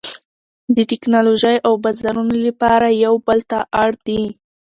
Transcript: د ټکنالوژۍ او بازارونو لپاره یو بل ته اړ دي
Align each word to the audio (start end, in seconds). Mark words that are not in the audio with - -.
د 0.75 0.77
ټکنالوژۍ 0.91 1.57
او 1.67 1.73
بازارونو 1.83 2.35
لپاره 2.45 2.87
یو 3.05 3.13
بل 3.27 3.39
ته 3.49 3.59
اړ 3.81 3.91
دي 4.07 4.21